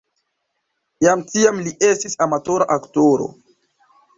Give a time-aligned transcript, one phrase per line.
[1.07, 3.29] Jam tiam li estis amatora aktoro.